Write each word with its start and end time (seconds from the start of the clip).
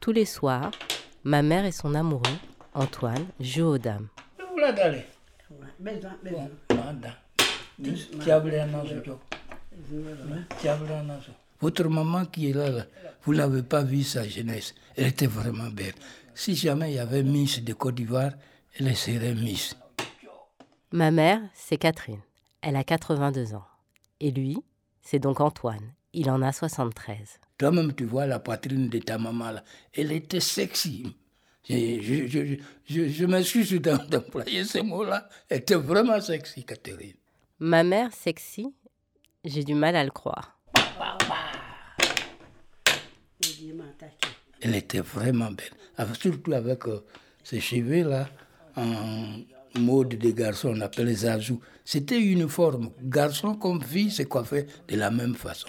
Tous 0.00 0.12
les 0.12 0.24
soirs, 0.24 0.72
ma 1.22 1.42
mère 1.42 1.64
et 1.64 1.72
son 1.72 1.94
amoureux, 1.94 2.38
Antoine, 2.74 3.26
jouent 3.38 3.74
aux 3.74 3.78
dames. 3.78 4.08
Votre 11.60 11.88
maman 11.88 12.24
qui 12.26 12.50
est 12.50 12.52
là, 12.52 12.70
là 12.70 12.84
vous 13.22 13.34
n'avez 13.34 13.62
pas 13.62 13.82
vu 13.82 14.02
sa 14.02 14.26
jeunesse. 14.26 14.74
Elle 14.96 15.06
était 15.06 15.26
vraiment 15.26 15.70
belle. 15.70 15.94
Si 16.34 16.56
jamais 16.56 16.90
il 16.90 16.96
y 16.96 16.98
avait 16.98 17.22
Miss 17.22 17.62
de 17.62 17.72
Côte 17.72 17.94
d'Ivoire, 17.94 18.32
elle 18.78 18.96
serait 18.96 19.34
Miss. 19.34 19.76
Ma 20.90 21.12
mère, 21.12 21.40
c'est 21.54 21.76
Catherine. 21.76 22.20
Elle 22.62 22.76
a 22.76 22.82
82 22.82 23.54
ans. 23.54 23.64
Et 24.18 24.32
lui, 24.32 24.58
c'est 25.02 25.20
donc 25.20 25.40
Antoine. 25.40 25.92
Il 26.12 26.30
en 26.30 26.42
a 26.42 26.52
73. 26.52 27.38
Toi-même, 27.58 27.94
tu 27.94 28.04
vois 28.04 28.26
la 28.26 28.38
poitrine 28.40 28.88
de 28.88 28.98
ta 28.98 29.18
maman 29.18 29.52
là. 29.52 29.64
Elle 29.92 30.12
était 30.12 30.40
sexy. 30.40 31.14
Je, 31.68 32.00
je, 32.02 32.26
je, 32.26 32.56
je, 32.84 33.08
je 33.08 33.24
m'excuse 33.24 33.72
d'employer 34.10 34.64
ces 34.64 34.82
mots-là. 34.82 35.28
Elle 35.48 35.58
était 35.58 35.76
vraiment 35.76 36.20
sexy, 36.20 36.64
Catherine. 36.64 37.14
Ma 37.60 37.82
mère, 37.84 38.12
sexy, 38.12 38.74
j'ai 39.44 39.62
du 39.64 39.74
mal 39.74 39.96
à 39.96 40.04
le 40.04 40.10
croire. 40.10 40.58
Elle 44.60 44.74
était 44.74 45.00
vraiment 45.00 45.50
belle. 45.50 46.14
Surtout 46.20 46.52
avec 46.52 46.86
euh, 46.86 47.04
ses 47.42 47.60
cheveux 47.60 48.08
là, 48.08 48.28
en 48.76 49.38
mode 49.78 50.08
de 50.18 50.30
garçon, 50.30 50.72
on 50.76 50.80
appelle 50.80 51.06
les 51.06 51.26
azous. 51.26 51.60
C'était 51.84 52.20
uniforme. 52.20 52.90
Garçon 53.02 53.54
comme 53.54 53.82
fille 53.82 54.10
se 54.10 54.22
coiffait 54.24 54.66
de 54.88 54.96
la 54.96 55.10
même 55.10 55.34
façon. 55.34 55.68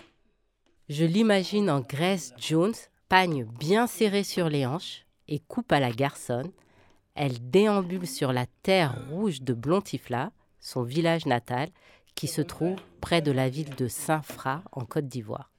Je 0.88 1.04
l'imagine 1.04 1.72
en 1.72 1.82
Grace 1.82 2.32
Jones, 2.38 2.76
pagne 3.10 3.44
bien 3.44 3.88
serré 3.88 4.24
sur 4.24 4.50
les 4.50 4.68
hanches 4.68 5.08
et 5.28 5.40
coupe 5.40 5.72
à 5.72 5.80
la 5.80 5.92
garçonne. 5.92 6.52
Elle 7.16 7.50
déambule 7.50 8.06
sur 8.06 8.32
la 8.32 8.46
terre 8.62 8.96
rouge 9.10 9.42
de 9.42 9.56
Blontifla, 9.56 10.32
son 10.60 10.84
village 10.84 11.26
natal, 11.26 11.70
qui 12.14 12.28
se 12.28 12.42
trouve 12.42 12.76
près 13.02 13.24
de 13.24 13.32
la 13.32 13.50
ville 13.50 13.74
de 13.76 13.88
Saint-Fra 13.88 14.62
en 14.72 14.86
Côte 14.86 15.08
d'Ivoire. 15.08 15.52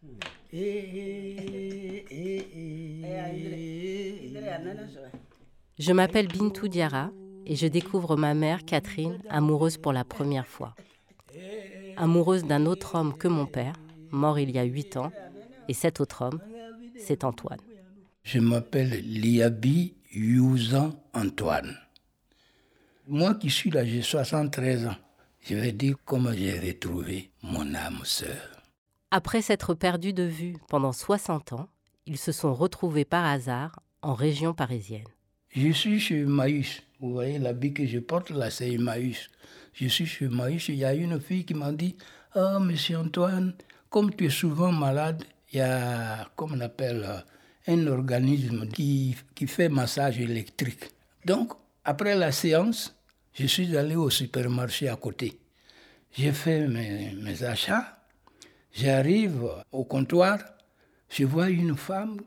Je 5.79 5.93
m'appelle 5.93 6.29
Bintou 6.29 6.69
Diara 6.69 7.11
et 7.47 7.57
je 7.57 7.67
découvre 7.67 8.17
ma 8.17 8.35
mère 8.35 8.65
Catherine 8.65 9.19
amoureuse 9.29 9.77
pour 9.77 9.93
la 9.93 10.05
première 10.05 10.47
fois. 10.47 10.77
Amoureuse 11.97 12.45
d'un 12.45 12.65
autre 12.67 12.95
homme 12.95 13.17
que 13.17 13.27
mon 13.29 13.47
père, 13.47 13.75
mort 14.11 14.39
il 14.39 14.51
y 14.51 14.59
a 14.59 14.65
huit 14.65 14.97
ans, 14.97 15.13
et 15.69 15.75
cet 15.75 16.01
autre 16.01 16.23
homme, 16.23 16.41
c'est 16.99 17.25
Antoine. 17.25 17.61
Je 18.23 18.39
m'appelle 18.39 19.03
Liabi 19.05 19.95
Youzan 20.13 20.93
Antoine. 21.15 21.77
Moi 23.09 23.35
qui 23.35 23.51
suis 23.51 23.71
là, 23.71 23.85
j'ai 23.85 24.03
73 24.03 24.87
ans. 24.87 24.97
Je 25.43 25.55
vais 25.55 25.73
dire 25.73 25.95
comment 26.05 26.33
j'ai 26.33 26.59
retrouvé 26.59 27.31
mon 27.43 27.73
âme 27.75 28.01
sœur. 28.03 28.65
Après 29.13 29.43
s'être 29.43 29.75
perdus 29.75 30.13
de 30.13 30.25
vue 30.25 30.57
pendant 30.69 30.93
60 30.93 31.53
ans, 31.53 31.69
ils 32.07 32.19
se 32.19 32.33
sont 32.33 32.53
retrouvés 32.53 33.05
par 33.05 33.25
hasard 33.25 33.79
en 34.03 34.15
région 34.15 34.55
parisienne. 34.55 35.07
Je 35.51 35.71
suis 35.71 36.01
chez 36.01 36.25
Maïs. 36.25 36.83
Vous 37.01 37.13
voyez 37.13 37.39
l'habit 37.39 37.73
que 37.73 37.87
je 37.87 37.99
porte 37.99 38.31
là, 38.31 38.51
c'est 38.51 38.77
Maïs. 38.77 39.29
Je 39.73 39.87
suis 39.87 40.07
chez 40.07 40.29
Maïs. 40.29 40.69
Il 40.69 40.75
y 40.77 40.85
a 40.85 40.95
une 40.95 41.21
fille 41.21 41.45
qui 41.45 41.55
m'a 41.55 41.73
dit 41.73 41.97
Ah, 42.35 42.59
monsieur 42.61 42.99
Antoine, 42.99 43.55
comme 43.97 44.15
tu 44.15 44.27
es 44.27 44.29
souvent 44.31 44.73
malade, 44.73 45.25
il 45.51 45.57
y 45.57 45.63
a, 45.63 46.29
comme 46.37 46.53
on 46.53 46.61
appelle, 46.61 47.03
euh, 47.03 47.73
un 47.73 47.87
organisme 47.87 48.69
qui, 48.69 49.17
qui 49.35 49.47
fait 49.47 49.71
massage 49.71 50.21
électrique. 50.21 50.91
Donc, 51.25 51.55
après 51.83 52.15
la 52.15 52.31
séance, 52.31 52.95
je 53.33 53.47
suis 53.47 53.75
allé 53.75 53.97
au 53.97 54.11
supermarché 54.11 54.91
à 54.91 54.97
côté. 54.97 55.41
J'ai 56.13 56.33
fait 56.33 56.69
mes, 56.69 57.43
achats. 57.43 57.97
J'arrive 58.71 59.49
au 59.73 59.85
comptoir. 59.85 60.41
Je 61.09 61.25
vois 61.25 61.49
une 61.49 61.75
femme 61.75 62.21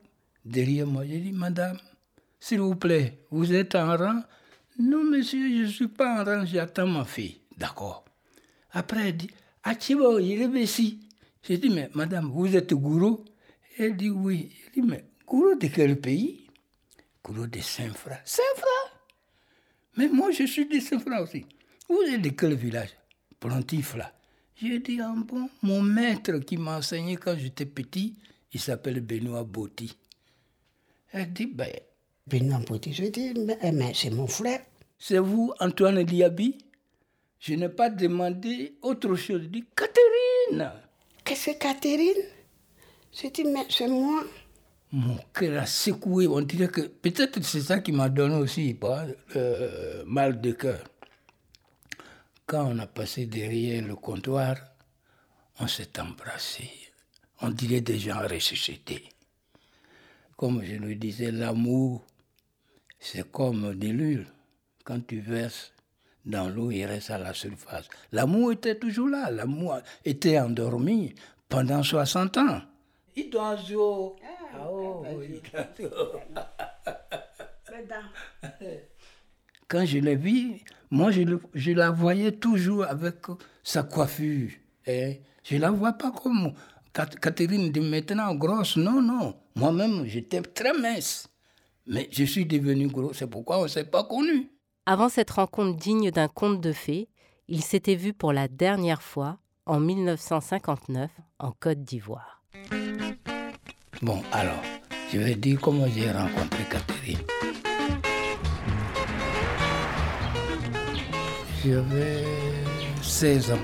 derrière 0.44 0.88
moi. 0.88 1.06
Je 1.06 1.18
dis, 1.18 1.32
Madame, 1.32 1.78
s'il 2.40 2.62
vous 2.62 2.78
plaît, 2.78 3.20
vous 3.30 3.54
êtes 3.54 3.76
en 3.76 3.96
rang? 3.96 4.24
Non, 4.80 5.04
monsieur, 5.04 5.48
je 5.48 5.66
ne 5.66 5.68
suis 5.68 5.88
pas 5.88 6.20
en 6.20 6.26
rang, 6.26 6.46
j'attends 6.48 6.88
ma 6.88 7.06
fille. 7.06 7.42
D'accord. 7.56 8.06
Après, 8.72 9.10
elle 9.10 9.18
dit, 9.18 9.30
Achibo, 9.64 10.18
il 10.18 10.42
est 10.42 10.64
ici. 10.64 11.02
J'ai 11.44 11.58
dit, 11.58 11.70
mais 11.70 11.90
madame, 11.94 12.30
vous 12.32 12.56
êtes 12.56 12.74
gourou? 12.74 13.26
Elle 13.78 13.96
dit, 13.96 14.10
oui. 14.10 14.52
Elle 14.68 14.74
dit, 14.74 14.88
mais 14.88 15.06
gourou 15.26 15.56
de 15.56 15.68
quel 15.68 16.00
pays? 16.00 16.48
Gourou 17.24 17.48
de 17.48 17.60
Saint-Fra. 17.60 18.18
Saint-Fra 18.26 19.00
Mais 19.98 20.08
moi, 20.08 20.32
je 20.32 20.44
suis 20.44 20.68
de 20.68 20.80
Saint-Fra 20.80 21.22
aussi. 21.22 21.46
Vous 21.88 22.02
êtes 22.04 22.22
de 22.22 22.30
quel 22.30 22.56
village? 22.56 22.90
Plantifla. 23.40 24.14
J'ai 24.62 24.80
dit, 24.80 25.00
ah 25.02 25.14
bon, 25.16 25.50
mon 25.62 25.82
maître 25.82 26.38
qui 26.40 26.58
m'a 26.58 26.78
enseigné 26.78 27.16
quand 27.16 27.36
j'étais 27.38 27.66
petit, 27.66 28.18
il 28.52 28.60
s'appelle 28.60 29.00
Benoît 29.00 29.44
Botti. 29.44 29.98
Elle 31.12 31.32
dit, 31.32 31.48
ben. 31.48 31.72
Benoît 32.28 32.60
Botti, 32.60 32.94
je 32.94 33.06
dis, 33.06 33.34
mais, 33.34 33.94
c'est 33.94 34.10
mon 34.10 34.28
frère. 34.28 34.62
C'est 34.98 35.18
vous, 35.18 35.54
Antoine 35.62 36.02
Liabi 36.02 36.58
Je 37.40 37.54
n'ai 37.54 37.70
pas 37.70 37.90
demandé 37.90 38.78
autre 38.82 39.16
chose. 39.16 39.44
Je 39.44 39.48
dis, 39.48 39.66
Catherine 39.74 40.70
Qu'est-ce 41.30 41.52
que 41.52 41.60
Catherine 41.60 42.24
dit, 43.14 43.44
mais 43.44 43.68
c'est 43.70 43.88
moi. 43.88 44.24
Mon 44.92 45.16
cœur 45.32 45.62
a 45.62 45.68
secoué. 45.68 46.26
On 46.26 46.42
dirait 46.42 46.70
que 46.70 46.82
peut-être 46.82 47.44
c'est 47.44 47.62
ça 47.62 47.82
qui 47.82 47.92
m'a 47.92 48.10
donné 48.10 48.34
aussi 48.34 48.74
pas, 48.74 49.06
euh, 49.36 50.04
mal 50.08 50.42
de 50.42 50.54
cœur. 50.54 50.84
Quand 52.48 52.66
on 52.66 52.80
a 52.80 52.88
passé 52.88 53.28
derrière 53.28 53.86
le 53.86 53.96
comptoir, 53.96 54.56
on 55.60 55.68
s'est 55.68 56.00
embrassé. 56.00 56.68
On 57.42 57.52
dirait 57.52 57.82
des 57.82 58.00
gens 58.00 58.28
ressuscités. 58.28 59.08
Comme 60.36 60.64
je 60.64 60.78
le 60.78 60.96
disais, 60.96 61.30
l'amour, 61.30 62.04
c'est 63.00 63.32
comme 63.32 63.76
de 63.76 63.88
l'huile. 63.90 64.26
Quand 64.84 65.06
tu 65.06 65.20
verses 65.20 65.74
dans 66.26 66.50
l'eau, 66.50 66.72
il 66.72 66.86
reste 66.86 67.12
à 67.12 67.18
la 67.18 67.34
surface. 67.34 67.88
L'amour 68.12 68.52
était 68.52 68.78
toujours 68.78 69.08
là. 69.10 69.32
L'amour 69.32 69.80
était 70.06 70.40
endormi 70.40 71.16
pendant 71.48 71.82
60 71.84 72.38
ans. 72.38 72.62
Quand 79.68 79.86
je 79.86 80.00
l'ai 80.00 80.16
vue, 80.16 80.62
moi, 80.92 81.12
je, 81.12 81.22
je, 81.54 81.72
la 81.72 81.92
voyais 81.92 82.32
toujours 82.32 82.86
avec 82.86 83.18
sa 83.64 83.84
coiffure. 83.84 84.50
Hein. 84.88 85.14
Je 85.44 85.56
ne 85.56 85.62
la 85.62 85.72
vois 85.72 85.94
pas 85.94 86.12
comme 86.12 86.54
Catherine 86.94 87.72
de 87.72 87.82
maintenant 87.82 88.34
grosse. 88.36 88.78
Non, 88.78 89.02
non. 89.02 89.36
Moi-même, 89.56 90.06
j'étais 90.06 90.42
très 90.42 90.74
mince. 90.74 91.28
Mais 91.86 92.08
je 92.12 92.24
suis 92.24 92.46
devenu 92.46 92.88
gros. 92.88 93.14
C'est 93.14 93.28
pourquoi 93.28 93.60
on 93.60 93.64
ne 93.64 93.68
s'est 93.68 93.86
pas 93.86 94.04
connu. 94.04 94.50
Avant 94.86 95.10
cette 95.10 95.32
rencontre 95.32 95.78
digne 95.78 96.12
d'un 96.12 96.28
conte 96.28 96.62
de 96.62 96.72
fées, 96.72 97.10
ils 97.48 97.64
s'étaient 97.64 97.96
vus 97.96 98.14
pour 98.14 98.34
la 98.34 98.48
dernière 98.48 99.02
fois 99.02 99.38
en 99.66 99.80
1959 99.80 101.12
en 101.40 101.52
Côte 101.52 101.84
d'Ivoire. 101.84 102.44
Bon, 104.02 104.22
alors, 104.32 104.62
je 105.12 105.20
vais 105.20 105.36
dire 105.36 105.60
comment 105.62 105.86
j'ai 105.88 106.12
rencontré 106.12 106.64
Catherine. 106.70 107.20
J'avais 111.64 112.24
16 113.02 113.52
ans. 113.52 113.56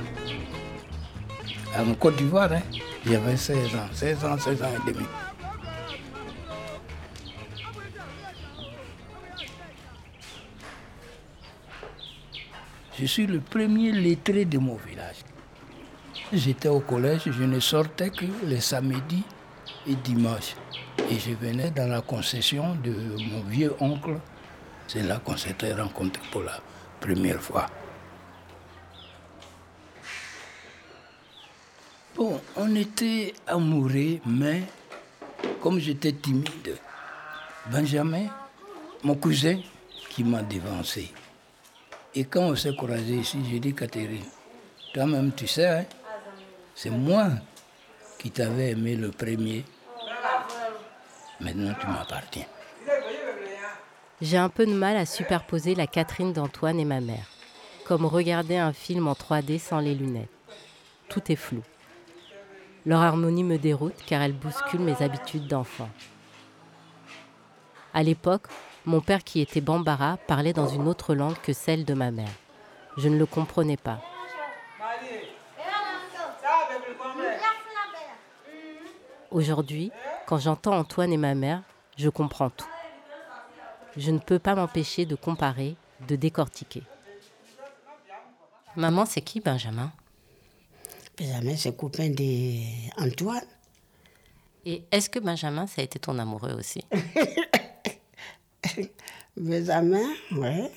En 1.77 1.93
Côte 1.95 2.17
d'Ivoire, 2.17 2.51
hein, 2.51 2.61
j'avais 3.05 3.37
16 3.37 3.75
ans, 3.75 3.87
16 3.93 4.25
ans, 4.25 4.37
16 4.37 4.61
ans 4.63 4.67
et 4.87 4.91
demi. 4.91 5.05
Je 12.97 13.05
suis 13.05 13.27
le 13.27 13.41
premier 13.41 13.91
lettré 13.91 14.45
de 14.45 14.57
mon 14.57 14.75
village. 14.75 15.17
J'étais 16.31 16.69
au 16.69 16.79
collège, 16.79 17.23
je 17.25 17.43
ne 17.43 17.59
sortais 17.59 18.09
que 18.09 18.25
les 18.45 18.61
samedis 18.61 19.23
et 19.85 19.95
dimanches. 19.95 20.55
Et 21.11 21.19
je 21.19 21.31
venais 21.31 21.71
dans 21.71 21.89
la 21.89 21.99
concession 21.99 22.75
de 22.75 22.91
mon 23.31 23.41
vieux 23.49 23.75
oncle. 23.81 24.17
C'est 24.87 25.03
là 25.03 25.19
qu'on 25.23 25.35
s'était 25.35 25.73
rencontrés 25.73 26.23
pour 26.31 26.43
la 26.43 26.57
première 27.01 27.41
fois. 27.41 27.65
Bon, 32.15 32.39
on 32.55 32.73
était 32.77 33.33
amoureux, 33.45 34.19
mais 34.25 34.63
comme 35.61 35.79
j'étais 35.79 36.13
timide, 36.13 36.77
Benjamin, 37.69 38.27
mon 39.03 39.15
cousin, 39.15 39.59
qui 40.09 40.23
m'a 40.23 40.41
dévancé. 40.41 41.11
Et 42.17 42.23
quand 42.23 42.43
on 42.43 42.55
s'est 42.55 42.75
croisés 42.75 43.17
ici, 43.17 43.39
j'ai 43.49 43.59
dit, 43.59 43.75
Catherine, 43.75 44.23
toi-même, 44.93 45.33
tu 45.33 45.47
sais, 45.47 45.67
hein, 45.67 45.85
c'est 46.73 46.89
moi 46.89 47.27
qui 48.17 48.31
t'avais 48.31 48.71
aimé 48.71 48.95
le 48.95 49.11
premier. 49.11 49.65
Maintenant, 51.41 51.73
tu 51.79 51.87
m'appartiens. 51.87 52.45
J'ai 54.21 54.37
un 54.37 54.47
peu 54.47 54.65
de 54.65 54.71
mal 54.71 54.95
à 54.95 55.05
superposer 55.05 55.75
la 55.75 55.87
Catherine 55.87 56.31
d'Antoine 56.31 56.79
et 56.79 56.85
ma 56.85 57.01
mère, 57.01 57.27
comme 57.85 58.05
regarder 58.05 58.55
un 58.55 58.71
film 58.71 59.09
en 59.09 59.13
3D 59.13 59.59
sans 59.59 59.79
les 59.79 59.93
lunettes. 59.93 60.29
Tout 61.09 61.29
est 61.29 61.35
flou. 61.35 61.63
Leur 62.85 63.01
harmonie 63.01 63.43
me 63.43 63.57
déroute 63.57 63.97
car 64.05 64.21
elle 64.21 64.31
bouscule 64.31 64.79
mes 64.79 65.01
habitudes 65.01 65.47
d'enfant. 65.47 65.89
À 67.93 68.03
l'époque, 68.03 68.47
mon 68.85 69.01
père 69.01 69.23
qui 69.23 69.41
était 69.41 69.61
bambara 69.61 70.17
parlait 70.27 70.53
dans 70.53 70.67
une 70.67 70.87
autre 70.87 71.15
langue 71.15 71.39
que 71.41 71.53
celle 71.53 71.85
de 71.85 71.93
ma 71.93 72.11
mère. 72.11 72.31
Je 72.97 73.09
ne 73.09 73.17
le 73.17 73.25
comprenais 73.25 73.77
pas. 73.77 74.01
Aujourd'hui, 79.31 79.91
quand 80.27 80.37
j'entends 80.37 80.77
Antoine 80.77 81.11
et 81.11 81.17
ma 81.17 81.35
mère, 81.35 81.61
je 81.97 82.09
comprends 82.09 82.49
tout. 82.49 82.67
Je 83.97 84.11
ne 84.11 84.19
peux 84.19 84.39
pas 84.39 84.55
m'empêcher 84.55 85.05
de 85.05 85.15
comparer, 85.15 85.75
de 86.07 86.15
décortiquer. 86.15 86.83
Maman, 88.75 89.05
c'est 89.05 89.21
qui 89.21 89.39
Benjamin? 89.39 89.91
Benjamin, 91.17 91.55
c'est 91.55 91.75
copain 91.75 92.09
d'Antoine. 92.09 93.45
Et 94.65 94.83
est-ce 94.91 95.09
que 95.09 95.19
Benjamin, 95.19 95.67
ça 95.67 95.81
a 95.81 95.85
été 95.85 95.99
ton 95.99 96.17
amoureux 96.19 96.53
aussi? 96.53 96.83
Benjamin, 99.37 100.13
oui. 100.31 100.69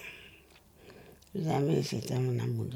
Benjamin, 1.35 1.83
c'était 1.83 2.19
mon 2.19 2.39
amoureux. 2.39 2.71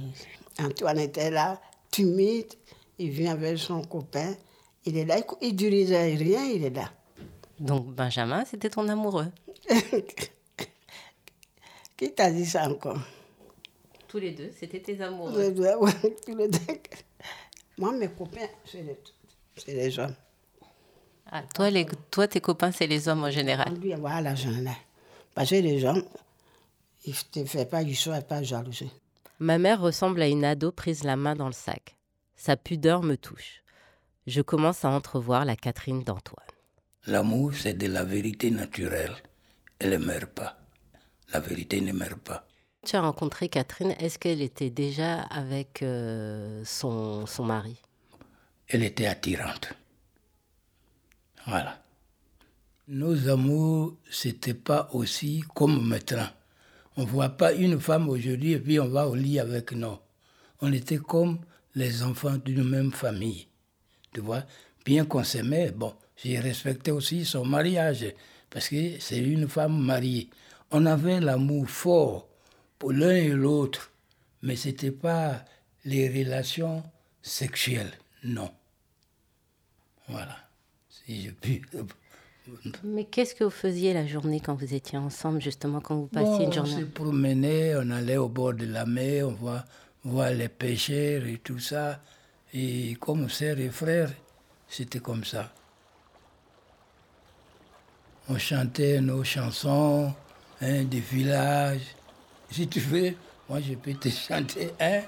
Antoine 0.59 0.99
était 0.99 1.31
là, 1.31 1.61
timide. 1.91 2.53
Il 2.99 3.11
vient 3.11 3.33
avec 3.33 3.59
son 3.59 3.83
copain. 3.83 4.35
Il 4.85 4.97
est 4.97 5.05
là, 5.05 5.19
il 5.41 5.49
ne 5.49 5.57
dirigeait 5.57 6.15
rien, 6.15 6.45
il 6.45 6.65
est 6.65 6.71
là. 6.71 6.91
Donc 7.59 7.87
Benjamin, 7.95 8.45
c'était 8.45 8.71
ton 8.71 8.89
amoureux 8.89 9.31
Qui 11.97 12.13
t'a 12.13 12.31
dit 12.31 12.47
ça 12.47 12.69
encore? 12.69 12.99
Tous 14.09 14.19
les 14.19 14.33
deux, 14.33 14.51
c'était 14.59 14.81
tes 14.81 15.01
amoureux. 15.01 15.55
tous 16.27 16.37
les 16.37 16.49
deux. 16.49 16.59
Moi, 17.79 17.93
mes 17.93 18.09
copains, 18.09 18.49
c'est 18.65 18.83
les, 18.83 18.99
les, 19.73 19.99
hommes. 19.99 20.15
Ah, 21.31 21.43
toi, 21.55 21.71
les, 21.71 21.87
toi, 22.11 22.27
tes 22.29 22.41
copains, 22.41 22.73
c'est 22.73 22.87
les 22.87 23.09
hommes 23.09 23.25
en 23.25 23.31
général 23.31 23.73
Oui, 23.81 23.95
voilà, 23.99 24.35
j'en 24.35 24.51
ai. 24.51 24.77
Parce 25.35 25.51
que 25.51 25.57
les 25.57 25.85
hommes, 25.85 26.05
ils 27.05 27.15
ne 27.15 27.45
te 27.45 27.49
font 27.49 27.65
pas 27.65 27.85
du 27.85 27.93
et 27.93 28.23
pas 28.29 28.43
jalousie. 28.43 28.91
Ma 29.39 29.59
mère 29.59 29.81
ressemble 29.81 30.23
à 30.23 30.29
une 30.29 30.45
ado 30.45 30.71
prise 30.71 31.05
la 31.05 31.17
main 31.17 31.35
dans 31.35 31.47
le 31.47 31.53
sac. 31.53 31.97
Sa 32.37 32.57
pudeur 32.57 33.03
me 33.03 33.17
touche. 33.17 33.63
Je 34.27 34.41
commence 34.41 34.85
à 34.85 34.91
entrevoir 34.91 35.45
la 35.45 35.57
Catherine 35.57 36.05
d'Antoine. 36.05 36.47
L'amour, 37.07 37.53
c'est 37.55 37.75
de 37.75 37.89
la 37.89 38.05
vérité 38.05 38.51
naturelle. 38.51 39.17
Elle 39.79 39.91
ne 39.91 39.97
meurt 39.99 40.27
pas. 40.27 40.59
La 41.33 41.41
vérité 41.41 41.81
ne 41.81 41.93
meurt 41.93 42.21
pas. 42.21 42.47
Tu 42.87 42.95
as 42.95 43.01
rencontré 43.01 43.49
Catherine, 43.49 43.95
est-ce 43.99 44.19
qu'elle 44.19 44.43
était 44.43 44.71
déjà 44.71 45.23
avec 45.23 45.83
euh, 45.83 46.63
son, 46.65 47.27
son 47.27 47.45
mari? 47.45 47.81
Elle 48.69 48.85
était 48.85 49.07
attirante. 49.07 49.73
Voilà. 51.47 51.83
Nos 52.89 53.29
amours, 53.29 53.97
c'était 54.11 54.55
pas 54.55 54.89
aussi 54.93 55.45
comme 55.55 55.87
maintenant. 55.87 56.29
On 56.97 57.05
voit 57.05 57.29
pas 57.29 57.53
une 57.53 57.79
femme 57.79 58.09
aujourd'hui 58.09 58.53
et 58.53 58.59
puis 58.59 58.81
on 58.81 58.89
va 58.89 59.07
au 59.07 59.15
lit 59.15 59.39
avec 59.39 59.71
nous. 59.71 59.99
On 60.61 60.73
était 60.73 60.99
comme 60.99 61.39
les 61.77 62.03
enfants 62.03 62.37
d'une 62.45 62.65
même 62.65 62.91
famille. 62.91 63.47
Tu 64.13 64.21
vois, 64.21 64.43
bien 64.85 65.05
qu'on 65.05 65.23
s'aimait, 65.23 65.71
bon, 65.71 65.95
j'ai 66.17 66.41
respecté 66.41 66.91
aussi 66.91 67.25
son 67.25 67.45
mariage 67.45 68.13
parce 68.51 68.69
que 68.69 68.99
c'est 68.99 69.21
une 69.21 69.49
femme 69.49 69.79
mariée. 69.81 70.29
On 70.73 70.85
avait 70.85 71.21
l'amour 71.21 71.71
fort 71.71 72.29
pour 72.81 72.93
l'un 72.93 73.15
et 73.15 73.29
l'autre, 73.29 73.93
mais 74.43 74.57
ce 74.57 74.69
n'était 74.69 74.91
pas 74.91 75.45
les 75.85 76.09
relations 76.09 76.83
sexuelles, 77.23 77.93
non. 78.25 78.51
Voilà, 80.09 80.37
si 80.91 81.23
je 81.23 81.31
puis. 81.31 81.63
Mais 82.85 83.05
qu'est-ce 83.05 83.35
que 83.35 83.45
vous 83.45 83.51
faisiez 83.51 83.95
la 83.95 84.07
journée 84.07 84.41
quand 84.41 84.55
vous 84.55 84.75
étiez 84.75 84.99
ensemble, 84.99 85.41
justement, 85.41 85.81
quand 85.81 85.97
vous 85.97 86.07
passiez 86.07 86.47
une 86.47 86.53
journée? 86.53 86.75
On 86.77 86.81
se 86.81 86.85
promenait, 86.85 87.75
on 87.77 87.91
allait 87.91 88.17
au 88.17 88.29
bord 88.29 88.55
de 88.55 88.67
la 88.67 88.85
mer, 88.85 89.29
on 89.29 89.33
voit, 89.33 89.65
voit 90.05 90.31
les 90.31 90.49
pêcheurs 90.49 91.25
et 91.25 91.39
tout 91.43 91.59
ça. 91.59 92.01
Et 92.53 92.97
comme 93.01 93.29
sœurs 93.29 93.59
et 93.59 93.71
frères, 93.71 94.11
c'était 94.69 94.99
comme 94.99 95.25
ça. 95.25 95.53
On 98.29 98.39
chantait 98.39 99.01
nos 99.01 99.25
chansons 99.25 100.13
hein, 100.61 100.85
des 100.85 101.01
villages 101.01 101.97
si 102.53 102.69
tu 102.69 102.81
veux, 102.81 103.15
moi 103.49 103.61
je 103.61 103.75
peux 103.75 103.95
te 103.95 104.09
chanter. 104.29 104.71
Hein? 104.79 105.01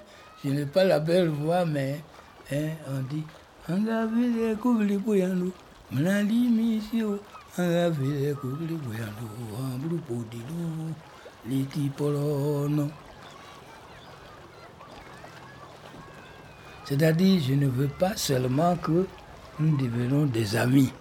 Je 0.43 0.51
n'ai 0.51 0.67
pas 0.67 0.85
la 0.85 0.99
belle 0.99 1.29
voix, 1.29 1.65
mais 1.65 2.01
hein, 2.51 2.71
on 2.89 3.03
dit 3.03 3.23
On 3.69 3.87
a 3.87 4.07
vu 4.07 4.49
les 4.49 4.55
couvres 4.57 4.99
boyando, 4.99 5.53
C'est-à-dire, 16.85 17.43
je 17.43 17.55
ne 17.55 17.67
veux 17.67 17.89
pas 17.89 18.17
seulement 18.17 18.77
que 18.77 19.07
nous 19.61 19.77
devenions 19.77 20.27
des 20.27 20.57
amis, 20.57 20.93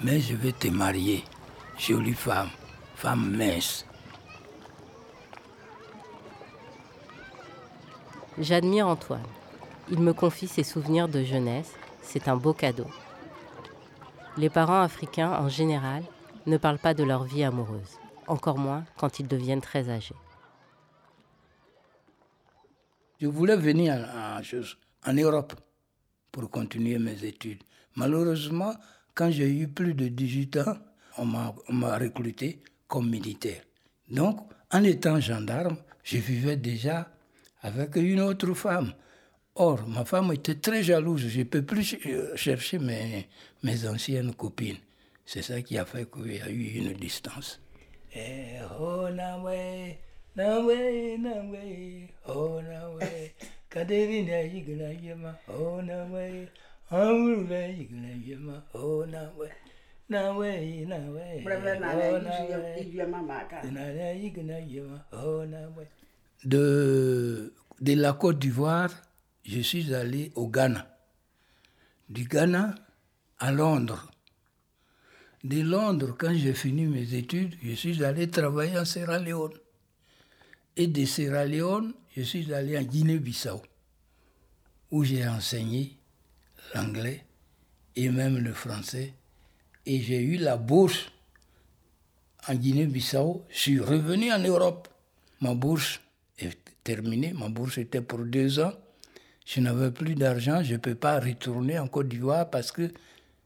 mais 0.00 0.20
je 0.20 0.34
veux 0.34 0.52
te 0.52 0.68
marier, 0.68 1.24
jolie 1.76 2.14
femme, 2.14 2.48
femme 2.94 3.36
mince, 3.36 3.84
J'admire 8.40 8.86
Antoine. 8.86 9.26
Il 9.90 9.98
me 9.98 10.12
confie 10.12 10.46
ses 10.46 10.62
souvenirs 10.62 11.08
de 11.08 11.24
jeunesse. 11.24 11.72
C'est 12.02 12.28
un 12.28 12.36
beau 12.36 12.52
cadeau. 12.52 12.86
Les 14.38 14.50
parents 14.50 14.82
africains, 14.82 15.32
en 15.32 15.48
général, 15.48 16.04
ne 16.46 16.56
parlent 16.58 16.78
pas 16.78 16.94
de 16.94 17.02
leur 17.02 17.24
vie 17.24 17.42
amoureuse, 17.42 17.98
encore 18.28 18.56
moins 18.56 18.84
quand 18.96 19.18
ils 19.18 19.26
deviennent 19.26 19.60
très 19.60 19.90
âgés. 19.90 20.14
Je 23.20 23.26
voulais 23.26 23.56
venir 23.56 23.94
en, 25.06 25.12
Europe 25.12 25.54
pour 26.30 26.48
continuer 26.50 27.00
mes 27.00 27.24
études. 27.24 27.64
Malheureusement, 27.96 28.74
quand 29.12 29.28
j'ai 29.32 29.50
eu 29.50 29.66
plus 29.66 29.94
de 29.94 30.06
18 30.06 30.56
ans, 30.58 30.76
on 31.16 31.26
m'a 31.26 31.98
recruté 31.98 32.62
comme 32.86 33.10
militaire. 33.10 33.62
Donc, 34.08 34.38
en 34.70 34.84
étant 34.84 35.18
gendarme, 35.18 35.78
je 36.04 36.18
vivais 36.18 36.56
déjà 36.56 37.10
avec 37.62 37.96
une 37.96 38.20
autre 38.20 38.54
femme. 38.54 38.92
Or, 39.60 39.88
ma 39.88 40.04
femme 40.04 40.32
était 40.32 40.54
très 40.54 40.84
jalouse. 40.84 41.26
Je 41.26 41.40
ne 41.40 41.44
peux 41.44 41.62
plus 41.62 41.96
chercher 42.36 42.78
mes, 42.78 43.26
mes 43.64 43.88
anciennes 43.88 44.32
copines. 44.32 44.76
C'est 45.26 45.42
ça 45.42 45.60
qui 45.62 45.76
a 45.76 45.84
fait 45.84 46.08
qu'il 46.08 46.32
y 46.32 46.40
a 46.40 46.48
eu 46.48 46.78
une 46.78 46.92
distance. 46.92 47.60
Eh, 48.14 48.60
oh, 48.78 49.08
oh. 52.28 52.60
Kaderina 53.68 54.42
yema, 54.42 55.36
oh, 55.48 55.80
yema, 55.82 56.46
oh. 58.74 59.04
Oh. 65.12 65.12
Oh, 65.12 65.44
de, 66.44 67.52
de 67.80 67.94
la 67.94 68.12
Côte 68.12 68.38
d'Ivoire, 68.38 68.90
je 69.48 69.60
suis 69.62 69.94
allé 69.94 70.30
au 70.34 70.46
Ghana. 70.48 70.94
Du 72.10 72.24
Ghana 72.24 72.74
à 73.38 73.50
Londres. 73.50 74.10
De 75.42 75.62
Londres, 75.62 76.14
quand 76.18 76.34
j'ai 76.34 76.52
fini 76.52 76.84
mes 76.84 77.14
études, 77.14 77.54
je 77.62 77.72
suis 77.72 78.04
allé 78.04 78.28
travailler 78.28 78.78
en 78.78 78.84
Sierra 78.84 79.18
Leone. 79.18 79.54
Et 80.76 80.86
de 80.86 81.04
Sierra 81.06 81.46
Leone, 81.46 81.94
je 82.14 82.22
suis 82.22 82.52
allé 82.52 82.76
en 82.76 82.82
Guinée-Bissau, 82.82 83.62
où 84.90 85.02
j'ai 85.02 85.26
enseigné 85.26 85.96
l'anglais 86.74 87.24
et 87.96 88.10
même 88.10 88.36
le 88.36 88.52
français. 88.52 89.14
Et 89.86 90.02
j'ai 90.02 90.20
eu 90.20 90.36
la 90.36 90.58
bourse 90.58 91.10
en 92.48 92.54
Guinée-Bissau. 92.54 93.46
Je 93.48 93.58
suis 93.58 93.80
revenu 93.80 94.30
en 94.30 94.40
Europe. 94.40 94.88
Ma 95.40 95.54
bourse 95.54 96.00
est 96.38 96.58
terminé. 96.84 97.32
Ma 97.32 97.48
bourse 97.48 97.78
était 97.78 98.02
pour 98.02 98.18
deux 98.18 98.60
ans. 98.60 98.74
Je 99.48 99.60
n'avais 99.62 99.90
plus 99.90 100.14
d'argent. 100.14 100.62
Je 100.62 100.74
ne 100.74 100.76
peux 100.78 100.94
pas 100.94 101.18
retourner 101.18 101.78
en 101.78 101.88
Côte 101.88 102.08
d'Ivoire 102.08 102.50
parce 102.50 102.70
que 102.70 102.92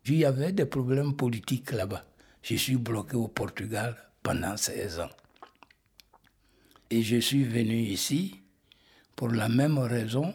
j'y 0.03 0.25
avait 0.25 0.51
des 0.51 0.65
problèmes 0.67 1.15
politiques 1.15 1.71
là-bas. 1.71 2.05
Je 2.43 2.57
suis 2.57 2.77
bloqué 2.77 3.15
au 3.15 3.29
Portugal 3.29 3.97
pendant 4.21 4.57
16 4.57 4.99
ans. 4.99 5.11
Et 6.91 7.03
je 7.03 7.19
suis 7.19 7.45
venu 7.45 7.77
ici 7.77 8.41
pour 9.15 9.29
la 9.29 9.49
même 9.49 9.79
raison. 9.79 10.35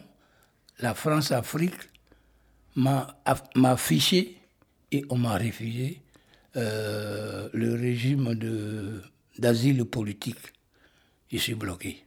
La 0.78 0.94
France-Afrique 0.94 1.74
m'a 2.74 3.20
affiché 3.62 4.38
et 4.90 5.04
on 5.10 5.18
m'a 5.18 5.36
refusé 5.36 6.00
euh, 6.56 7.50
le 7.52 7.74
régime 7.74 8.34
d'asile 9.38 9.84
politique. 9.84 10.38
Je 11.30 11.36
suis 11.36 11.54
bloqué. 11.54 12.06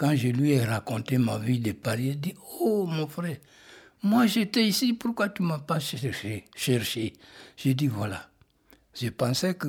Quand 0.00 0.16
je 0.16 0.28
lui 0.28 0.52
ai 0.52 0.64
raconté 0.64 1.18
ma 1.18 1.36
vie 1.36 1.60
de 1.60 1.72
Paris, 1.72 2.06
il 2.06 2.20
dit 2.20 2.34
Oh 2.58 2.86
mon 2.86 3.06
frère, 3.06 3.36
moi 4.02 4.26
j'étais 4.26 4.66
ici, 4.66 4.94
pourquoi 4.94 5.28
tu 5.28 5.42
ne 5.42 5.48
m'as 5.48 5.58
pas 5.58 5.78
cherché, 5.78 6.46
cherché? 6.56 7.12
J'ai 7.54 7.74
dit 7.74 7.86
Voilà, 7.86 8.30
je 8.94 9.10
pensais 9.10 9.56
que 9.56 9.68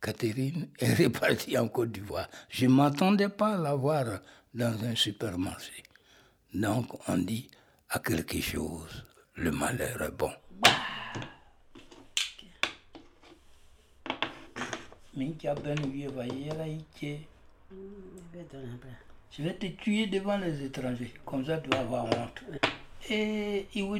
Catherine 0.00 0.68
est 0.78 0.94
repartie 0.94 1.58
en 1.58 1.66
Côte 1.66 1.90
d'Ivoire. 1.90 2.28
Je 2.48 2.66
ne 2.66 2.70
m'attendais 2.70 3.28
pas 3.28 3.56
à 3.56 3.58
la 3.58 3.74
voir 3.74 4.20
dans 4.54 4.84
un 4.84 4.94
supermarché. 4.94 5.82
Donc 6.54 6.86
on 7.08 7.18
dit 7.18 7.50
à 7.90 7.98
quelque 7.98 8.40
chose, 8.40 9.04
le 9.34 9.50
malheur 9.50 10.00
est 10.02 10.12
bon. 10.12 10.30
Je 19.30 19.42
vais 19.42 19.54
te 19.54 19.66
tuer 19.66 20.06
devant 20.06 20.38
les 20.38 20.64
étrangers, 20.64 21.12
comme 21.24 21.44
ça 21.44 21.58
tu 21.58 21.68
vas 21.70 21.80
avoir 21.80 22.06
honte. 22.06 22.42
Et 23.10 23.66
il 23.74 23.84
non, 23.84 23.98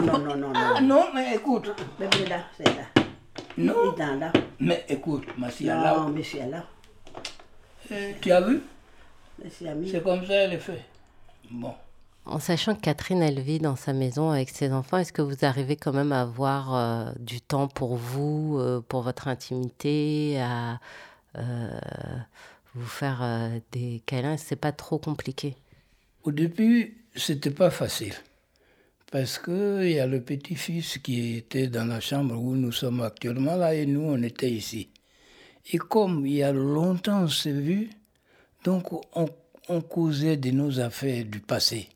non, 0.00 0.18
non, 0.18 0.36
non. 0.36 0.52
Ah 0.54 0.80
non, 0.80 1.06
mais 1.14 1.36
écoute. 1.36 1.70
Mais 1.98 2.08
là, 2.28 2.40
c'est 2.56 2.64
là. 2.64 3.04
Non. 3.56 3.94
Il 3.96 4.02
est 4.02 4.16
là. 4.16 4.32
Mais 4.60 4.84
écoute, 4.88 5.26
ma 5.38 5.48
fille 5.48 5.66
là. 5.66 5.96
Non, 5.96 6.10
monsieur 6.10 6.40
là. 6.50 6.64
Euh, 7.92 8.12
tu 8.20 8.32
as 8.32 8.40
vu? 8.40 8.62
C'est 9.50 9.90
C'est 9.90 10.02
comme 10.02 10.26
ça 10.26 10.34
elle 10.34 10.54
est 10.54 10.58
fait. 10.58 10.84
Bon. 11.50 11.74
En 12.24 12.40
sachant 12.40 12.74
que 12.74 12.80
Catherine, 12.80 13.22
elle 13.22 13.38
vit 13.38 13.60
dans 13.60 13.76
sa 13.76 13.92
maison 13.92 14.30
avec 14.30 14.50
ses 14.50 14.72
enfants, 14.72 14.98
est-ce 14.98 15.12
que 15.12 15.22
vous 15.22 15.44
arrivez 15.44 15.76
quand 15.76 15.92
même 15.92 16.10
à 16.10 16.22
avoir 16.22 16.74
euh, 16.74 17.12
du 17.20 17.40
temps 17.40 17.68
pour 17.68 17.94
vous, 17.94 18.58
euh, 18.58 18.80
pour 18.88 19.02
votre 19.02 19.28
intimité, 19.28 20.40
à 20.40 20.80
vous 22.74 22.86
faire 22.86 23.50
des 23.72 24.02
câlins 24.06 24.36
C'est 24.36 24.56
pas 24.56 24.72
trop 24.72 24.98
compliqué 24.98 25.56
Au 26.24 26.32
début, 26.32 26.96
c'était 27.14 27.50
pas 27.50 27.70
facile. 27.70 28.14
Parce 29.10 29.38
qu'il 29.38 29.90
y 29.90 30.00
a 30.00 30.06
le 30.06 30.20
petit-fils 30.20 30.98
qui 30.98 31.36
était 31.36 31.68
dans 31.68 31.84
la 31.86 32.00
chambre 32.00 32.36
où 32.36 32.56
nous 32.56 32.72
sommes 32.72 33.02
actuellement 33.02 33.56
là 33.56 33.72
et 33.74 33.86
nous, 33.86 34.02
on 34.02 34.22
était 34.22 34.50
ici. 34.50 34.90
Et 35.72 35.78
comme 35.78 36.26
il 36.26 36.34
y 36.34 36.42
a 36.42 36.52
longtemps 36.52 37.22
on 37.22 37.28
s'est 37.28 37.52
vu, 37.52 37.90
donc 38.64 38.92
on, 38.92 39.28
on, 39.68 39.80
causait 39.80 40.36
de 40.36 40.50
nos 40.50 40.80
affaires 40.80 41.24
du 41.24 41.40
passé, 41.40 41.88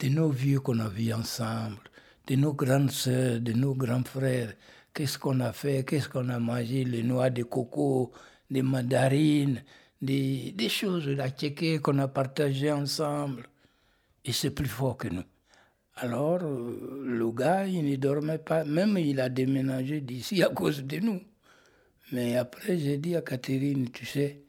de 0.00 0.08
nos 0.08 0.30
vieux 0.30 0.60
qu'on 0.60 0.78
a 0.80 0.88
vus 0.88 1.12
ensemble, 1.12 1.78
de 2.26 2.34
nos 2.34 2.52
grandes 2.52 2.90
sœurs, 2.90 3.40
de 3.40 3.52
nos 3.52 3.74
grands 3.74 4.04
frères. 4.04 4.52
Qu'est-ce 4.94 5.18
qu'on 5.18 5.40
a 5.40 5.52
fait, 5.52 5.84
qu'est-ce 5.84 6.08
qu'on 6.08 6.28
a 6.28 6.38
mangé, 6.38 6.84
les 6.84 7.02
noix 7.02 7.30
de 7.30 7.44
coco, 7.44 8.12
des 8.52 8.62
mandarines, 8.62 9.62
des, 10.00 10.52
des 10.52 10.68
choses, 10.68 11.08
la 11.08 11.30
tchéké 11.30 11.78
qu'on 11.78 11.98
a 11.98 12.08
partagé 12.08 12.70
ensemble. 12.70 13.48
Et 14.24 14.32
c'est 14.32 14.50
plus 14.50 14.68
fort 14.68 14.96
que 14.96 15.08
nous. 15.08 15.24
Alors, 15.96 16.40
euh, 16.42 17.02
le 17.04 17.30
gars, 17.32 17.66
il 17.66 17.84
ne 17.84 17.96
dormait 17.96 18.38
pas. 18.38 18.64
Même 18.64 18.96
il 18.98 19.20
a 19.20 19.28
déménagé 19.28 20.00
d'ici 20.00 20.42
à 20.42 20.48
cause 20.48 20.84
de 20.84 20.98
nous. 20.98 21.20
Mais 22.12 22.36
après, 22.36 22.78
j'ai 22.78 22.98
dit 22.98 23.16
à 23.16 23.22
Catherine, 23.22 23.90
tu 23.90 24.06
sais, 24.06 24.42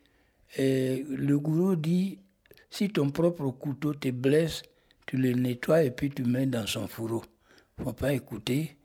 le 0.58 1.36
gourou 1.38 1.76
dit, 1.76 2.20
si 2.70 2.90
ton 2.90 3.10
propre 3.10 3.50
couteau 3.52 3.94
te 3.94 4.10
blesse, 4.10 4.64
tu 5.06 5.18
le 5.18 5.32
nettoies 5.32 5.84
et 5.84 5.92
puis 5.92 6.10
tu 6.10 6.24
mets 6.24 6.46
dans 6.46 6.68
son 6.68 6.88
fourreau. 6.88 7.24
Faut 7.82 7.94
pas 7.94 8.14
écouter 8.14 8.78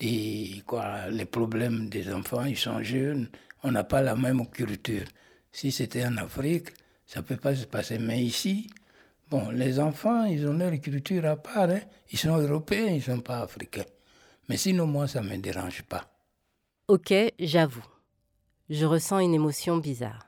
les 0.00 1.26
problèmes 1.30 1.88
des 1.88 2.12
enfants, 2.12 2.44
ils 2.44 2.56
sont 2.56 2.82
jeunes, 2.82 3.28
on 3.62 3.70
n'a 3.70 3.84
pas 3.84 4.02
la 4.02 4.16
même 4.16 4.46
culture. 4.48 5.06
Si 5.50 5.70
c'était 5.72 6.04
en 6.04 6.16
Afrique, 6.16 6.70
ça 7.06 7.20
ne 7.20 7.24
peut 7.24 7.36
pas 7.36 7.54
se 7.54 7.66
passer. 7.66 7.98
Mais 7.98 8.22
ici, 8.22 8.70
Bon, 9.32 9.48
les 9.48 9.80
enfants, 9.80 10.24
ils 10.24 10.46
ont 10.46 10.52
leur 10.52 10.78
culture 10.78 11.24
à 11.24 11.36
part. 11.36 11.70
Hein. 11.70 11.80
Ils 12.10 12.18
sont 12.18 12.36
européens, 12.36 12.88
ils 12.88 12.96
ne 12.96 13.00
sont 13.00 13.20
pas 13.20 13.40
africains. 13.40 13.86
Mais 14.50 14.58
sinon, 14.58 14.86
moi, 14.86 15.08
ça 15.08 15.22
ne 15.22 15.30
me 15.30 15.38
dérange 15.38 15.80
pas. 15.84 16.04
Ok, 16.86 17.14
j'avoue. 17.38 17.86
Je 18.68 18.84
ressens 18.84 19.20
une 19.20 19.32
émotion 19.32 19.78
bizarre. 19.78 20.26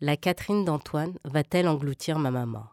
La 0.00 0.16
Catherine 0.16 0.64
d'Antoine 0.64 1.18
va-t-elle 1.24 1.66
engloutir 1.66 2.20
ma 2.20 2.30
maman? 2.30 2.64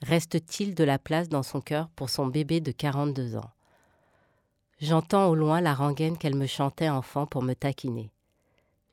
Reste-t-il 0.00 0.74
de 0.74 0.84
la 0.84 0.98
place 0.98 1.28
dans 1.28 1.42
son 1.42 1.60
cœur 1.60 1.90
pour 1.96 2.08
son 2.08 2.26
bébé 2.26 2.62
de 2.62 2.72
42 2.72 3.36
ans? 3.36 3.50
J'entends 4.80 5.28
au 5.28 5.34
loin 5.34 5.60
la 5.60 5.74
rengaine 5.74 6.16
qu'elle 6.16 6.34
me 6.34 6.46
chantait 6.46 6.88
enfant 6.88 7.26
pour 7.26 7.42
me 7.42 7.52
taquiner. 7.52 8.10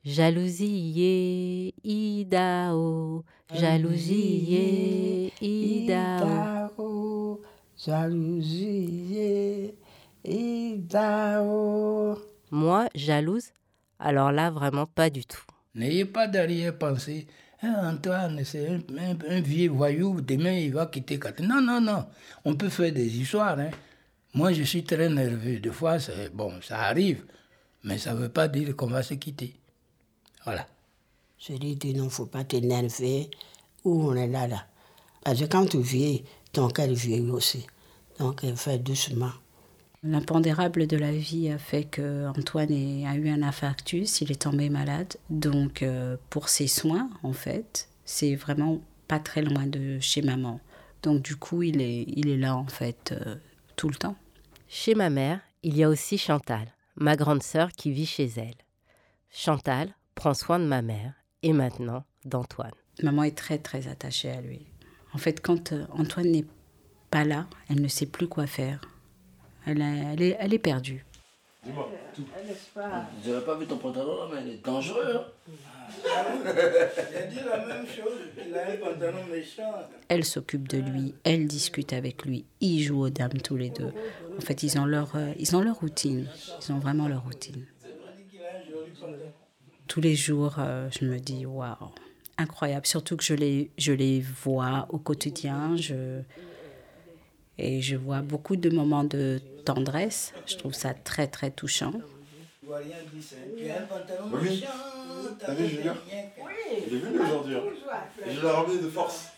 Jalousie, 0.04 1.72
Idao, 1.84 3.24
jalousie, 3.54 5.32
Idao. 5.40 7.40
Jalousie, 7.78 9.72
Idao. 10.24 12.18
Moi, 12.50 12.88
jalouse? 12.96 13.52
Alors 14.00 14.32
là, 14.32 14.50
vraiment 14.50 14.86
pas 14.86 15.08
du 15.08 15.24
tout. 15.24 15.44
N'ayez 15.76 16.04
pas 16.04 16.26
d'arrière-pensée. 16.26 17.28
Hein, 17.62 17.92
Antoine, 17.94 18.42
c'est 18.44 18.68
un, 18.68 19.40
vieux 19.40 19.70
voyou, 19.70 20.20
demain 20.20 20.54
il 20.54 20.72
va 20.72 20.86
quitter. 20.86 21.20
Non, 21.38 21.62
non, 21.62 21.80
non. 21.80 22.06
On 22.44 22.56
peut 22.56 22.70
faire 22.70 22.92
des 22.92 23.20
histoires. 23.20 23.56
Hein. 23.56 23.70
Moi, 24.34 24.52
je 24.52 24.64
suis 24.64 24.82
très 24.82 25.08
nerveux. 25.08 25.60
Des 25.60 25.70
fois, 25.70 25.98
bon, 26.34 26.54
ça 26.60 26.80
arrive. 26.80 27.24
Mais 27.84 27.98
ça 27.98 28.14
ne 28.14 28.18
veut 28.18 28.30
pas 28.30 28.48
dire 28.48 28.74
qu'on 28.74 28.88
va 28.88 29.04
se 29.04 29.14
quitter. 29.14 29.61
Voilà. 30.44 30.66
Je 31.38 31.54
lui 31.54 31.76
dis 31.76 31.94
non, 31.94 32.08
faut 32.08 32.26
pas 32.26 32.44
t'énerver. 32.44 33.30
Où 33.84 34.10
on 34.10 34.14
est 34.14 34.28
là, 34.28 34.46
là? 34.46 34.66
Parce 35.24 35.40
que 35.40 35.46
quand 35.46 35.66
tu 35.66 35.80
vieillis, 35.80 36.24
ton 36.52 36.68
cœur 36.68 36.88
vieillit 36.88 37.30
aussi. 37.30 37.66
Donc, 38.18 38.42
il 38.42 38.56
fait 38.56 38.78
doucement. 38.78 39.32
L'impondérable 40.04 40.86
de 40.86 40.96
la 40.96 41.12
vie 41.12 41.48
a 41.50 41.58
fait 41.58 41.84
que 41.84 42.26
Antoine 42.28 42.72
a 43.06 43.14
eu 43.14 43.28
un 43.28 43.42
infarctus, 43.42 44.20
il 44.20 44.32
est 44.32 44.42
tombé 44.42 44.68
malade. 44.68 45.16
Donc, 45.30 45.82
euh, 45.82 46.16
pour 46.28 46.48
ses 46.48 46.66
soins, 46.66 47.08
en 47.22 47.32
fait, 47.32 47.88
c'est 48.04 48.34
vraiment 48.34 48.80
pas 49.06 49.20
très 49.20 49.42
loin 49.42 49.66
de 49.66 49.98
chez 50.00 50.22
maman. 50.22 50.60
Donc, 51.02 51.22
du 51.22 51.36
coup, 51.36 51.62
il 51.62 51.80
est, 51.80 52.04
il 52.08 52.28
est 52.28 52.36
là, 52.36 52.56
en 52.56 52.66
fait, 52.66 53.12
euh, 53.12 53.36
tout 53.76 53.88
le 53.88 53.94
temps. 53.94 54.16
Chez 54.68 54.94
ma 54.94 55.08
mère, 55.08 55.40
il 55.62 55.76
y 55.76 55.84
a 55.84 55.88
aussi 55.88 56.18
Chantal, 56.18 56.66
ma 56.96 57.14
grande 57.14 57.42
sœur 57.42 57.70
qui 57.72 57.92
vit 57.92 58.06
chez 58.06 58.30
elle. 58.36 58.54
Chantal, 59.30 59.94
prend 60.14 60.34
soin 60.34 60.58
de 60.58 60.64
ma 60.64 60.82
mère 60.82 61.14
et 61.42 61.52
maintenant 61.52 62.04
d'Antoine. 62.24 62.72
Maman 63.02 63.24
est 63.24 63.36
très 63.36 63.58
très 63.58 63.88
attachée 63.88 64.30
à 64.30 64.40
lui. 64.40 64.66
En 65.14 65.18
fait, 65.18 65.40
quand 65.40 65.72
euh, 65.72 65.84
Antoine 65.92 66.30
n'est 66.30 66.44
pas 67.10 67.24
là, 67.24 67.46
elle 67.68 67.82
ne 67.82 67.88
sait 67.88 68.06
plus 68.06 68.28
quoi 68.28 68.46
faire. 68.46 68.80
Elle, 69.66 69.80
est, 69.80 70.36
elle 70.38 70.54
est 70.54 70.58
perdue. 70.58 71.04
Dis-moi, 71.64 71.88
tout. 72.14 72.24
Je 73.24 73.30
n'avais 73.30 73.44
pas 73.44 73.56
vu 73.56 73.66
ton 73.66 73.76
pantalon 73.78 74.28
mais 74.32 74.42
il 74.42 74.48
est 74.54 74.64
dangereux. 74.64 75.16
Hein. 75.16 75.24
J'ai 75.94 77.26
dit 77.28 77.40
la 77.48 77.66
même 77.66 77.86
chose, 77.86 78.18
il 78.44 78.54
a 78.54 78.72
un 78.72 78.76
pantalon 78.76 79.24
méchant. 79.30 79.72
Elle 80.08 80.24
s'occupe 80.24 80.66
de 80.68 80.78
lui, 80.78 81.14
elle 81.24 81.46
discute 81.46 81.92
avec 81.92 82.24
lui, 82.24 82.44
ils 82.60 82.82
jouent 82.82 83.02
aux 83.06 83.10
dames 83.10 83.40
tous 83.42 83.56
les 83.56 83.70
deux. 83.70 83.92
En 84.36 84.40
fait, 84.40 84.62
ils 84.62 84.78
ont 84.78 84.86
leur, 84.86 85.14
euh, 85.14 85.32
ils 85.38 85.54
ont 85.54 85.60
leur 85.60 85.76
routine. 85.76 86.26
Ils 86.60 86.72
ont 86.72 86.78
vraiment 86.78 87.06
leur 87.08 87.22
routine 87.22 87.64
tous 89.88 90.00
les 90.00 90.14
jours, 90.14 90.56
euh, 90.58 90.88
je 90.98 91.04
me 91.04 91.18
dis 91.18 91.46
waouh, 91.46 91.90
incroyable. 92.38 92.86
Surtout 92.86 93.16
que 93.16 93.24
je 93.24 93.34
les, 93.34 93.70
je 93.78 93.92
les 93.92 94.20
vois 94.20 94.86
au 94.90 94.98
quotidien. 94.98 95.76
Je, 95.76 96.20
et 97.58 97.80
je 97.80 97.96
vois 97.96 98.22
beaucoup 98.22 98.56
de 98.56 98.70
moments 98.70 99.04
de 99.04 99.40
tendresse. 99.64 100.32
Je 100.46 100.56
trouve 100.56 100.74
ça 100.74 100.94
très, 100.94 101.26
très 101.26 101.50
touchant. 101.50 101.92
Oui, 102.64 102.74
t'as 105.38 105.54
vu 105.54 105.68
Julien 105.68 105.96
Il 106.86 106.94
est 106.94 106.98
venu 106.98 107.20
aujourd'hui. 107.20 107.56
je 108.26 108.40
l'ai 108.40 108.50
ramené 108.50 108.82
de 108.82 108.88
force. 108.88 109.28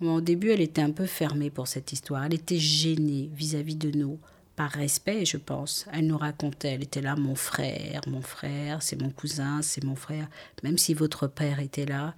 au 0.00 0.20
début, 0.20 0.50
elle 0.50 0.60
était 0.60 0.82
un 0.82 0.92
peu 0.92 1.06
fermée 1.06 1.50
pour 1.50 1.68
cette 1.68 1.92
histoire. 1.92 2.24
Elle 2.24 2.34
était 2.34 2.58
gênée 2.58 3.30
vis-à-vis 3.32 3.74
-vis 3.74 3.92
de 3.92 3.98
nous 3.98 4.18
par 4.56 4.70
respect, 4.70 5.24
je 5.24 5.36
pense. 5.36 5.86
Elle 5.92 6.06
nous 6.06 6.18
racontait, 6.18 6.72
elle 6.74 6.82
était 6.82 7.00
là, 7.00 7.16
mon 7.16 7.34
frère, 7.34 8.00
mon 8.06 8.22
frère, 8.22 8.82
c'est 8.82 9.00
mon 9.00 9.10
cousin, 9.10 9.62
c'est 9.62 9.82
mon 9.84 9.96
frère. 9.96 10.28
Même 10.62 10.78
si 10.78 10.94
votre 10.94 11.26
père 11.26 11.60
était 11.60 11.86
là, 11.86 12.14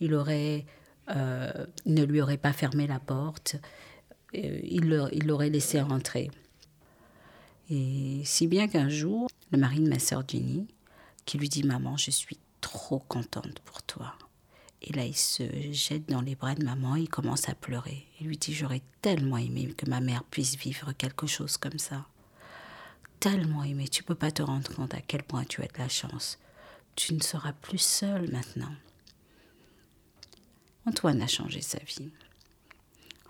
il 0.00 0.14
aurait, 0.14 0.64
euh, 1.10 1.50
ne 1.86 2.04
lui 2.04 2.20
aurait 2.20 2.36
pas 2.36 2.52
fermé 2.52 2.86
la 2.86 2.98
porte, 2.98 3.56
euh, 4.34 4.60
il 4.64 4.88
l'aurait 5.26 5.50
laissé 5.50 5.80
rentrer. 5.80 6.30
Et 7.70 8.20
si 8.24 8.46
bien 8.46 8.68
qu'un 8.68 8.88
jour, 8.88 9.28
le 9.50 9.58
mari 9.58 9.80
de 9.80 9.88
ma 9.88 9.98
sœur 9.98 10.22
Jenny, 10.26 10.66
qui 11.24 11.38
lui 11.38 11.48
dit 11.48 11.64
Maman, 11.64 11.96
je 11.96 12.10
suis 12.10 12.38
trop 12.60 13.00
contente 13.00 13.60
pour 13.60 13.82
toi. 13.82 14.14
Et 14.82 14.92
là, 14.92 15.04
il 15.04 15.16
se 15.16 15.42
jette 15.72 16.08
dans 16.08 16.20
les 16.20 16.34
bras 16.34 16.54
de 16.54 16.64
maman, 16.64 16.96
il 16.96 17.08
commence 17.08 17.48
à 17.48 17.54
pleurer. 17.54 18.06
Il 18.20 18.28
lui 18.28 18.36
dit 18.36 18.54
J'aurais 18.54 18.82
tellement 19.02 19.38
aimé 19.38 19.72
que 19.76 19.88
ma 19.88 20.00
mère 20.00 20.24
puisse 20.24 20.56
vivre 20.56 20.92
quelque 20.92 21.26
chose 21.26 21.56
comme 21.56 21.78
ça. 21.78 22.06
tellement 23.18 23.64
aimé, 23.64 23.88
tu 23.88 24.02
peux 24.02 24.14
pas 24.14 24.30
te 24.30 24.42
rendre 24.42 24.72
compte 24.74 24.94
à 24.94 25.00
quel 25.00 25.22
point 25.22 25.44
tu 25.44 25.62
as 25.62 25.66
de 25.66 25.78
la 25.78 25.88
chance. 25.88 26.38
Tu 26.94 27.14
ne 27.14 27.22
seras 27.22 27.52
plus 27.52 27.78
seul 27.78 28.30
maintenant. 28.30 28.72
Antoine 30.86 31.22
a 31.22 31.26
changé 31.26 31.62
sa 31.62 31.78
vie. 31.78 32.10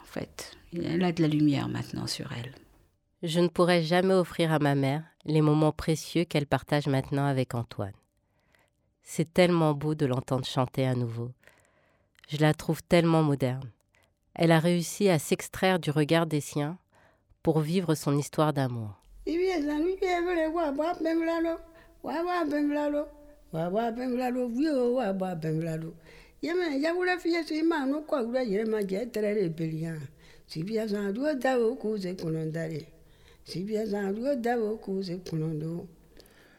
En 0.03 0.05
fait, 0.05 0.57
elle 0.75 1.05
a 1.05 1.12
de 1.12 1.23
la 1.23 1.29
lumière 1.29 1.69
maintenant 1.69 2.07
sur 2.07 2.31
elle. 2.33 2.53
Je 3.23 3.41
ne 3.41 3.49
pourrai 3.49 3.83
jamais 3.83 4.15
offrir 4.15 4.53
à 4.53 4.59
ma 4.59 4.75
mère 4.75 5.05
les 5.25 5.41
moments 5.41 5.73
précieux 5.73 6.25
qu'elle 6.25 6.47
partage 6.47 6.87
maintenant 6.87 7.26
avec 7.26 7.55
Antoine. 7.55 7.95
C'est 9.08 9.32
tellement 9.32 9.72
beau 9.72 9.94
de 9.94 10.04
l'entendre 10.04 10.44
chanter 10.44 10.84
à 10.84 10.96
nouveau. 10.96 11.30
Je 12.28 12.38
la 12.38 12.52
trouve 12.52 12.82
tellement 12.82 13.22
moderne. 13.22 13.70
Elle 14.34 14.50
a 14.50 14.58
réussi 14.58 15.08
à 15.08 15.20
s'extraire 15.20 15.78
du 15.78 15.90
regard 15.92 16.26
des 16.26 16.40
siens 16.40 16.76
pour 17.44 17.60
vivre 17.60 17.94
son 17.94 18.18
histoire 18.18 18.52
d'amour. 18.52 19.00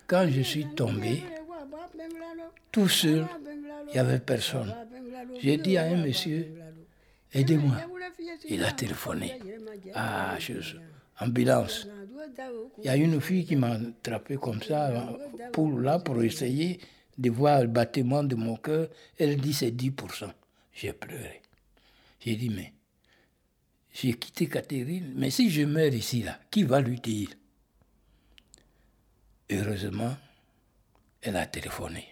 Quand 0.07 0.25
je 0.29 0.41
suis 0.41 0.65
tombé, 0.75 1.21
tout 2.71 2.87
seul, 2.87 3.25
il 3.87 3.93
n'y 3.93 3.99
avait 3.99 4.19
personne. 4.19 4.73
J'ai 5.41 5.57
dit 5.57 5.77
à 5.77 5.83
un 5.83 5.97
monsieur, 5.97 6.47
aidez-moi. 7.33 7.77
Il 8.49 8.63
a 8.63 8.71
téléphoné. 8.71 9.39
Ah, 9.93 10.35
je, 10.39 10.77
ambulance. 11.19 11.87
Il 12.79 12.85
y 12.85 12.89
a 12.89 12.95
une 12.95 13.19
fille 13.21 13.45
qui 13.45 13.55
m'a 13.55 13.71
attrapé 13.73 14.37
comme 14.37 14.61
ça, 14.61 14.91
pour, 15.51 15.79
là, 15.79 15.99
pour 15.99 16.21
essayer 16.23 16.79
de 17.17 17.29
voir 17.29 17.61
le 17.61 17.67
battement 17.67 18.23
de 18.23 18.35
mon 18.35 18.55
cœur. 18.57 18.89
Elle 19.17 19.37
dit 19.37 19.53
c'est 19.53 19.71
10%. 19.71 20.29
J'ai 20.73 20.93
pleuré. 20.93 21.41
J'ai 22.19 22.35
dit, 22.35 22.49
mais 22.49 22.73
j'ai 23.93 24.13
quitté 24.13 24.47
Catherine, 24.47 25.13
mais 25.15 25.31
si 25.31 25.49
je 25.49 25.63
meurs 25.63 25.93
ici, 25.93 26.21
là, 26.21 26.39
qui 26.51 26.63
va 26.63 26.81
lui 26.81 26.99
dire? 26.99 27.29
Heureusement, 29.49 30.15
elle 31.21 31.35
a 31.35 31.45
téléphoné. 31.45 32.07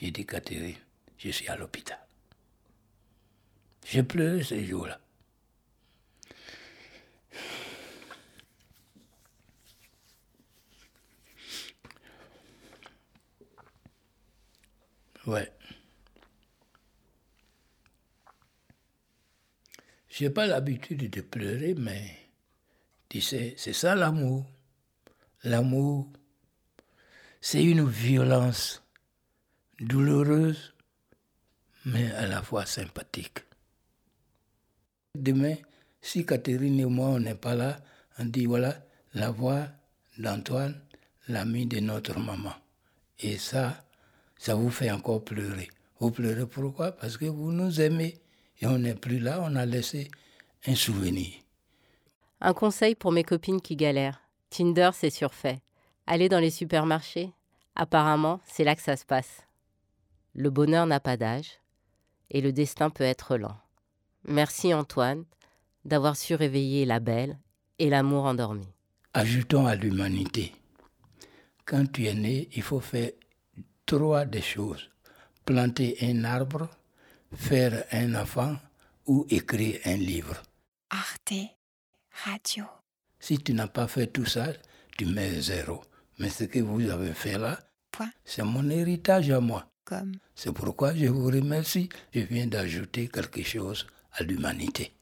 J'ai 0.00 0.10
dit, 0.10 0.26
Catherine, 0.26 0.76
je 1.16 1.30
suis 1.30 1.48
à 1.48 1.56
l'hôpital. 1.56 1.98
J'ai 3.84 4.02
pleuré 4.02 4.42
ces 4.44 4.64
jours-là. 4.64 5.00
Ouais. 15.26 15.52
J'ai 20.08 20.30
pas 20.30 20.46
l'habitude 20.46 21.10
de 21.10 21.20
pleurer, 21.20 21.74
mais 21.74 22.30
tu 23.08 23.20
sais, 23.20 23.54
c'est 23.56 23.72
ça 23.72 23.94
l'amour. 23.94 24.46
L'amour, 25.44 26.10
c'est 27.40 27.62
une 27.62 27.88
violence 27.88 28.82
douloureuse, 29.80 30.74
mais 31.84 32.10
à 32.12 32.26
la 32.26 32.42
fois 32.42 32.66
sympathique. 32.66 33.38
Demain, 35.14 35.54
si 36.00 36.24
Catherine 36.26 36.80
et 36.80 36.84
moi, 36.84 37.08
on 37.08 37.20
n'est 37.20 37.34
pas 37.34 37.54
là, 37.54 37.78
on 38.18 38.24
dit 38.24 38.46
voilà 38.46 38.84
la 39.14 39.30
voix 39.30 39.66
d'Antoine, 40.18 40.80
l'ami 41.28 41.66
de 41.66 41.80
notre 41.80 42.18
maman. 42.18 42.54
Et 43.20 43.36
ça, 43.38 43.84
ça 44.36 44.54
vous 44.54 44.70
fait 44.70 44.90
encore 44.90 45.24
pleurer. 45.24 45.68
Vous 45.98 46.10
pleurez 46.10 46.46
pourquoi? 46.46 46.92
Parce 46.92 47.16
que 47.16 47.24
vous 47.24 47.52
nous 47.52 47.80
aimez 47.80 48.20
et 48.60 48.66
on 48.66 48.78
n'est 48.78 48.94
plus 48.94 49.18
là, 49.18 49.40
on 49.42 49.56
a 49.56 49.66
laissé 49.66 50.10
un 50.66 50.74
souvenir. 50.74 51.32
Un 52.40 52.54
conseil 52.54 52.94
pour 52.94 53.12
mes 53.12 53.24
copines 53.24 53.60
qui 53.60 53.76
galèrent. 53.76 54.20
Tinder, 54.50 54.90
c'est 54.94 55.10
surfait. 55.10 55.60
Allez 56.10 56.30
dans 56.30 56.40
les 56.40 56.50
supermarchés. 56.50 57.34
Apparemment, 57.74 58.40
c'est 58.46 58.64
là 58.64 58.74
que 58.74 58.80
ça 58.80 58.96
se 58.96 59.04
passe. 59.04 59.42
Le 60.34 60.48
bonheur 60.48 60.86
n'a 60.86 61.00
pas 61.00 61.18
d'âge 61.18 61.60
et 62.30 62.40
le 62.40 62.50
destin 62.50 62.88
peut 62.88 63.04
être 63.04 63.36
lent. 63.36 63.58
Merci 64.24 64.72
Antoine 64.72 65.26
d'avoir 65.84 66.16
su 66.16 66.34
réveiller 66.34 66.86
la 66.86 66.98
belle 66.98 67.38
et 67.78 67.90
l'amour 67.90 68.24
endormi. 68.24 68.66
Ajoutons 69.12 69.66
à 69.66 69.74
l'humanité. 69.74 70.54
Quand 71.66 71.84
tu 71.92 72.06
es 72.06 72.14
né, 72.14 72.48
il 72.54 72.62
faut 72.62 72.80
faire 72.80 73.10
trois 73.84 74.24
des 74.24 74.40
choses. 74.40 74.88
Planter 75.44 75.98
un 76.00 76.24
arbre, 76.24 76.70
faire 77.34 77.84
un 77.92 78.14
enfant 78.14 78.56
ou 79.04 79.26
écrire 79.28 79.78
un 79.84 79.96
livre. 79.98 80.42
Arte 80.88 81.34
Radio. 82.24 82.64
Si 83.20 83.36
tu 83.38 83.52
n'as 83.52 83.68
pas 83.68 83.88
fait 83.88 84.06
tout 84.06 84.24
ça, 84.24 84.54
tu 84.96 85.04
mets 85.04 85.42
zéro. 85.42 85.82
Mais 86.18 86.30
ce 86.30 86.44
que 86.44 86.58
vous 86.58 86.88
avez 86.88 87.12
fait 87.12 87.38
là, 87.38 87.58
c'est 88.24 88.42
mon 88.42 88.68
héritage 88.70 89.30
à 89.30 89.40
moi. 89.40 89.70
C'est 90.34 90.52
pourquoi 90.52 90.94
je 90.94 91.06
vous 91.06 91.26
remercie. 91.26 91.88
Je 92.12 92.20
viens 92.20 92.46
d'ajouter 92.46 93.08
quelque 93.08 93.42
chose 93.42 93.86
à 94.12 94.22
l'humanité. 94.22 94.97